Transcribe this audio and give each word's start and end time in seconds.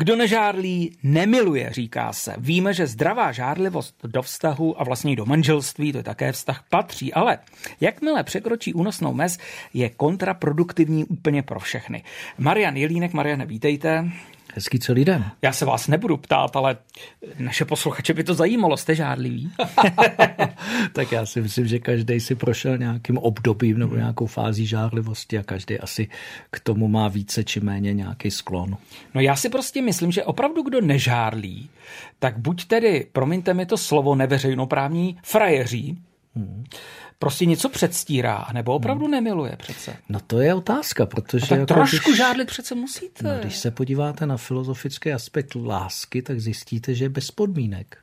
Kdo 0.00 0.16
nežárlí, 0.16 0.96
nemiluje, 1.02 1.70
říká 1.72 2.12
se. 2.12 2.34
Víme, 2.38 2.74
že 2.74 2.86
zdravá 2.86 3.32
žárlivost 3.32 3.94
do 4.04 4.22
vztahu 4.22 4.80
a 4.80 4.84
vlastně 4.84 5.16
do 5.16 5.26
manželství, 5.26 5.92
to 5.92 5.98
je 5.98 6.04
také 6.04 6.32
vztah, 6.32 6.64
patří, 6.68 7.12
ale 7.12 7.38
jakmile 7.80 8.24
překročí 8.24 8.74
únosnou 8.74 9.14
mez, 9.14 9.38
je 9.74 9.90
kontraproduktivní 9.90 11.04
úplně 11.04 11.42
pro 11.42 11.60
všechny. 11.60 12.02
Marian 12.38 12.76
Jelínek, 12.76 13.12
Mariane, 13.12 13.46
vítejte. 13.46 14.10
Hezký 14.54 14.78
celý 14.78 15.04
den. 15.04 15.30
Já 15.42 15.52
se 15.52 15.64
vás 15.64 15.88
nebudu 15.88 16.16
ptát, 16.16 16.56
ale 16.56 16.76
naše 17.38 17.64
posluchače 17.64 18.14
by 18.14 18.24
to 18.24 18.34
zajímalo. 18.34 18.76
Jste 18.76 18.94
žádlivý? 18.94 19.52
tak 20.92 21.12
já 21.12 21.26
si 21.26 21.40
myslím, 21.40 21.66
že 21.66 21.78
každý 21.78 22.20
si 22.20 22.34
prošel 22.34 22.78
nějakým 22.78 23.18
obdobím 23.18 23.78
nebo 23.78 23.96
nějakou 23.96 24.26
fází 24.26 24.66
žádlivosti 24.66 25.38
a 25.38 25.42
každý 25.42 25.78
asi 25.78 26.08
k 26.50 26.60
tomu 26.60 26.88
má 26.88 27.08
více 27.08 27.44
či 27.44 27.60
méně 27.60 27.94
nějaký 27.94 28.30
sklon. 28.30 28.76
No 29.14 29.20
já 29.20 29.36
si 29.36 29.48
prostě 29.48 29.82
myslím, 29.82 30.12
že 30.12 30.24
opravdu 30.24 30.62
kdo 30.62 30.80
nežárlí, 30.80 31.70
tak 32.18 32.38
buď 32.38 32.64
tedy, 32.64 33.06
promiňte 33.12 33.54
mi 33.54 33.66
to 33.66 33.76
slovo 33.76 34.14
neveřejnoprávní, 34.14 35.18
frajeří, 35.22 35.98
hmm 36.34 36.64
prostě 37.20 37.46
něco 37.46 37.68
předstírá, 37.68 38.46
nebo 38.52 38.74
opravdu 38.74 39.04
hmm. 39.04 39.10
nemiluje 39.10 39.56
přece? 39.56 39.96
No 40.08 40.20
to 40.26 40.40
je 40.40 40.54
otázka, 40.54 41.06
protože... 41.06 41.44
No 41.44 41.48
tak 41.48 41.58
jako 41.58 41.74
trošku 41.74 42.10
když, 42.10 42.16
žádlit 42.16 42.46
přece 42.46 42.74
musíte. 42.74 43.24
No, 43.24 43.40
když 43.40 43.56
se 43.56 43.70
podíváte 43.70 44.26
na 44.26 44.36
filozofický 44.36 45.12
aspekt 45.12 45.54
lásky, 45.54 46.22
tak 46.22 46.40
zjistíte, 46.40 46.94
že 46.94 47.04
je 47.04 47.08
bez 47.08 47.30
podmínek. 47.30 47.98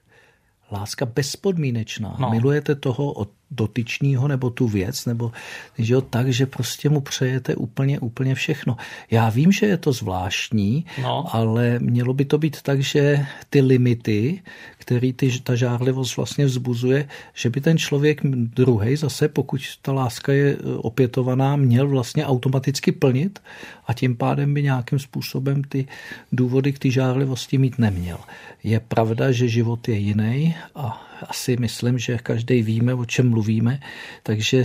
Láska 0.72 1.06
bezpodmínečná. 1.06 2.16
No. 2.20 2.30
Milujete 2.30 2.76
toho 2.76 3.12
od 3.12 3.30
dotyčního 3.52 4.28
nebo 4.28 4.50
tu 4.50 4.68
věc, 4.68 5.06
nebo 5.06 5.32
že 5.78 5.94
jo, 5.94 6.02
tak, 6.02 6.34
že 6.34 6.46
prostě 6.46 6.90
mu 6.90 7.02
přejete 7.02 7.56
úplně, 7.56 8.00
úplně 8.00 8.36
všechno. 8.36 8.78
Já 9.12 9.30
vím, 9.30 9.52
že 9.52 9.66
je 9.66 9.78
to 9.78 9.92
zvláštní, 9.92 10.86
no. 11.02 11.36
ale 11.36 11.80
mělo 11.80 12.14
by 12.14 12.26
to 12.26 12.38
být 12.38 12.62
tak, 12.62 12.82
že 12.82 13.26
ty 13.50 13.62
limity, 13.62 14.42
který 14.78 15.14
ty, 15.14 15.40
ta 15.40 15.56
žárlivost 15.56 16.18
vlastně 16.18 16.46
vzbuzuje, 16.46 17.08
že 17.34 17.50
by 17.50 17.62
ten 17.62 17.78
člověk 17.78 18.22
druhý 18.26 18.96
zase, 18.96 19.28
pokud 19.28 19.62
ta 19.82 19.92
láska 19.94 20.34
je 20.34 20.52
e, 20.52 20.58
opětovaná, 20.78 21.56
měl 21.56 21.88
vlastně 21.88 22.26
automaticky 22.26 22.92
plnit 22.92 23.40
a 23.88 23.94
tím 23.94 24.16
pádem 24.16 24.54
by 24.54 24.64
nějakým 24.64 25.00
způsobem 25.00 25.64
ty 25.64 25.88
důvody 26.32 26.74
k 26.74 26.80
té 26.80 26.90
žárlivosti 26.92 27.58
mít 27.58 27.80
neměl. 27.80 28.18
Je 28.64 28.80
pravda, 28.80 29.32
že 29.32 29.48
život 29.48 29.88
je 29.88 29.96
jiný 29.96 30.56
a 30.76 31.08
asi 31.22 31.58
myslím, 31.60 32.00
že 32.00 32.18
každý 32.18 32.62
víme, 32.62 32.94
o 32.94 33.06
čem 33.06 33.30
mluvíme, 33.30 33.80
takže 34.24 34.64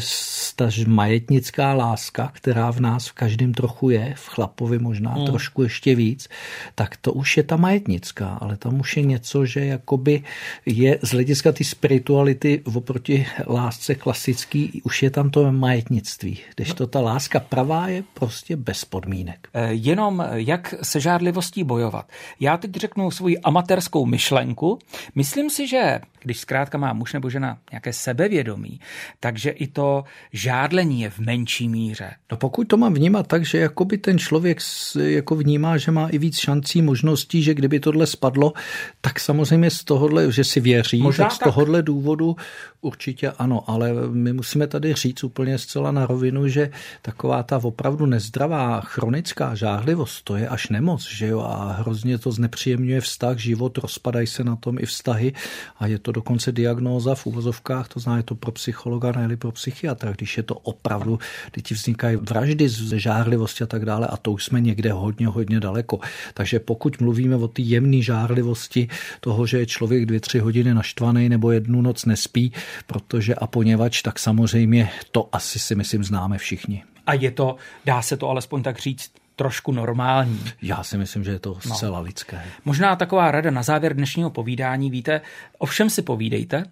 ta 0.57 0.69
majetnická 0.87 1.75
láska, 1.75 2.31
která 2.35 2.71
v 2.71 2.81
nás 2.81 3.09
v 3.09 3.13
každém 3.13 3.55
trochu 3.55 3.91
je, 3.91 4.15
v 4.17 4.29
chlapovi 4.29 4.79
možná 4.79 5.15
mm. 5.15 5.27
trošku 5.27 5.63
ještě 5.63 5.95
víc, 5.95 6.29
tak 6.75 6.97
to 6.97 7.13
už 7.13 7.37
je 7.37 7.43
ta 7.43 7.57
majetnická, 7.57 8.39
ale 8.41 8.57
tam 8.57 8.81
už 8.81 8.97
je 8.97 9.03
něco, 9.03 9.47
že 9.47 9.65
jakoby 9.65 10.23
je 10.67 10.99
z 11.03 11.11
hlediska 11.11 11.53
ty 11.53 11.65
spirituality 11.65 12.63
oproti 12.75 13.27
lásce 13.47 13.95
klasický, 13.95 14.83
už 14.85 15.03
je 15.03 15.11
tam 15.11 15.31
to 15.31 15.53
majetnictví, 15.53 16.39
když 16.55 16.75
to 16.75 16.87
ta 16.87 17.01
láska 17.01 17.41
pravá 17.41 17.89
je 17.89 18.05
prostě 18.15 18.57
bez 18.57 18.85
podmínek. 18.85 19.49
Eh, 19.55 19.69
jenom 19.73 20.25
jak 20.33 20.75
se 20.83 21.01
žádlivostí 21.01 21.65
bojovat. 21.65 22.11
Já 22.41 22.57
teď 22.57 22.71
řeknu 22.75 23.11
svoji 23.11 23.39
amatérskou 23.39 24.07
myšlenku. 24.07 24.79
Myslím 25.15 25.51
si, 25.51 25.69
že 25.69 26.01
když 26.23 26.41
zkrátka 26.43 26.79
má 26.79 26.93
muž 26.93 27.13
nebo 27.13 27.31
žena 27.31 27.59
nějaké 27.71 27.93
sebevědomí, 27.93 28.81
takže 29.21 29.51
i 29.51 29.67
to 29.67 30.05
žádlení 30.33 31.01
je 31.01 31.11
v 31.11 31.19
menší 31.19 31.69
míře. 31.69 32.11
No 32.31 32.37
pokud 32.37 32.69
to 32.69 32.77
mám 32.77 32.95
vnímat 32.95 33.27
tak, 33.27 33.45
že 33.45 33.59
jakoby 33.59 33.99
ten 33.99 34.19
člověk 34.19 34.59
jako 35.05 35.37
vnímá, 35.37 35.79
že 35.79 35.91
má 35.91 36.09
i 36.09 36.19
víc 36.19 36.39
šancí, 36.39 36.83
možností, 36.83 37.43
že 37.43 37.55
kdyby 37.55 37.81
tohle 37.81 38.07
spadlo, 38.07 38.53
tak 39.01 39.21
samozřejmě 39.21 39.71
z 39.71 39.85
tohohle, 39.85 40.33
že 40.33 40.45
si 40.45 40.61
věří, 40.61 41.03
Možná 41.03 41.25
tak 41.25 41.33
z 41.33 41.39
tohohle 41.39 41.83
důvodu 41.83 42.37
určitě 42.81 43.31
ano, 43.31 43.65
ale 43.67 43.93
my 44.11 44.33
musíme 44.33 44.67
tady 44.67 44.95
říct 44.95 45.25
úplně 45.25 45.59
zcela 45.59 45.93
na 45.93 46.07
rovinu, 46.07 46.49
že 46.49 46.71
taková 47.03 47.43
ta 47.43 47.61
opravdu 47.63 48.07
nezdravá 48.07 48.81
chronická 48.81 49.55
žáhlivost, 49.55 50.25
to 50.25 50.37
je 50.37 50.49
až 50.49 50.69
nemoc, 50.69 51.09
že 51.09 51.27
jo, 51.27 51.41
a 51.41 51.73
hrozně 51.73 52.19
to 52.19 52.33
znepříjemňuje 52.33 53.01
vztah, 53.01 53.39
život, 53.39 53.79
rozpadají 53.79 54.27
se 54.27 54.45
na 54.45 54.57
tom 54.57 54.79
i 54.79 54.87
vztahy 54.87 55.33
a 55.79 55.87
je 55.87 55.99
to 55.99 56.13
dokonce 56.13 56.32
diagnóza 56.53 57.15
v 57.15 57.27
úvozovkách, 57.27 57.89
to 57.89 58.01
znamená, 58.01 58.17
je 58.17 58.23
to 58.23 58.35
pro 58.35 58.53
psychologa, 58.53 59.13
ne 59.13 59.37
pro 59.37 59.53
psychiatra, 59.53 60.13
když 60.13 60.37
je 60.37 60.43
to 60.43 60.55
opravdu, 60.55 61.19
kdy 61.53 61.63
ti 61.63 61.75
vznikají 61.75 62.17
vraždy 62.17 62.69
z 62.69 62.99
žárlivosti 62.99 63.65
a 63.65 63.67
tak 63.67 63.85
dále 63.85 64.07
a 64.07 64.17
to 64.17 64.33
už 64.33 64.45
jsme 64.45 64.61
někde 64.61 64.93
hodně, 64.93 65.27
hodně 65.27 65.61
daleko. 65.61 66.01
Takže 66.35 66.61
pokud 66.61 67.01
mluvíme 67.01 67.37
o 67.37 67.49
té 67.49 67.63
jemné 67.63 68.03
žárlivosti 68.03 68.89
toho, 69.21 69.47
že 69.47 69.59
je 69.59 69.67
člověk 69.67 70.07
dvě, 70.07 70.21
tři 70.21 70.39
hodiny 70.39 70.75
naštvaný 70.75 71.29
nebo 71.29 71.51
jednu 71.51 71.83
noc 71.83 72.05
nespí, 72.05 72.53
protože 72.87 73.35
a 73.35 73.47
poněvadž, 73.47 74.03
tak 74.03 74.19
samozřejmě 74.19 74.91
to 75.13 75.29
asi 75.33 75.59
si 75.59 75.75
myslím 75.75 76.05
známe 76.05 76.39
všichni. 76.39 76.85
A 77.07 77.15
je 77.15 77.31
to, 77.31 77.57
dá 77.85 78.03
se 78.03 78.17
to 78.17 78.29
alespoň 78.29 78.63
tak 78.63 78.79
říct, 78.79 79.11
trošku 79.37 79.73
normální. 79.73 80.45
Já 80.63 80.83
si 80.83 80.99
myslím, 80.99 81.25
že 81.25 81.31
je 81.31 81.39
to 81.39 81.59
no. 81.69 81.75
zcela 81.75 81.99
no. 81.99 82.05
lidské. 82.05 82.43
Možná 82.65 82.97
taková 82.97 83.31
rada 83.31 83.51
na 83.51 83.63
závěr 83.63 83.97
dnešního 83.97 84.31
povídání, 84.31 84.91
víte, 84.91 85.21
ovšem 85.59 85.91
si 85.91 86.03
povídejte, 86.03 86.65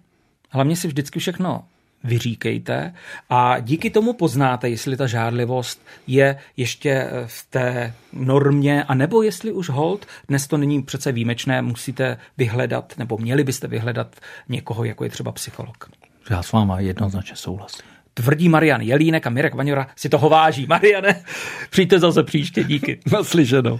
hlavně 0.49 0.75
si 0.75 0.87
vždycky 0.87 1.19
všechno 1.19 1.63
vyříkejte 2.03 2.93
a 3.29 3.59
díky 3.59 3.89
tomu 3.89 4.13
poznáte, 4.13 4.69
jestli 4.69 4.97
ta 4.97 5.07
žádlivost 5.07 5.81
je 6.07 6.37
ještě 6.57 7.09
v 7.25 7.47
té 7.49 7.93
normě, 8.13 8.83
a 8.83 8.93
nebo 8.93 9.21
jestli 9.21 9.51
už 9.51 9.69
hold, 9.69 10.05
dnes 10.27 10.47
to 10.47 10.57
není 10.57 10.83
přece 10.83 11.11
výjimečné, 11.11 11.61
musíte 11.61 12.17
vyhledat, 12.37 12.93
nebo 12.97 13.17
měli 13.17 13.43
byste 13.43 13.67
vyhledat 13.67 14.15
někoho, 14.49 14.83
jako 14.83 15.03
je 15.03 15.09
třeba 15.09 15.31
psycholog. 15.31 15.89
Já 16.29 16.43
s 16.43 16.51
váma 16.51 16.79
jednoznačně 16.79 17.35
souhlasím. 17.35 17.85
Tvrdí 18.21 18.49
Marian 18.49 18.81
Jelínek 18.81 19.27
a 19.27 19.29
Mirek 19.29 19.55
Vaňora 19.55 19.87
si 19.95 20.09
toho 20.09 20.29
váží. 20.29 20.65
Mariane, 20.69 21.23
přijďte 21.69 21.99
zase 21.99 22.23
příště, 22.23 22.63
díky. 22.63 22.99
Naslyšenou. 23.11 23.79